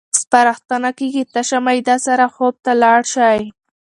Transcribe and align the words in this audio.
سپارښتنه 0.19 0.89
کېږي 0.99 1.23
تشه 1.33 1.57
معده 1.65 1.95
سره 2.05 2.25
خوب 2.35 2.53
ته 2.65 2.71
لاړ 2.81 2.99
شئ. 3.13 3.39